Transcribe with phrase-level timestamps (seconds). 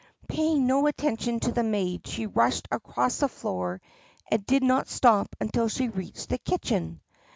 [0.27, 3.79] Paying no attention to the maid, she rushed across the floor
[4.31, 7.01] and did not stop until she reached the kitchen.